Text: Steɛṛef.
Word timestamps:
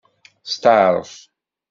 Steɛṛef. 0.51 1.11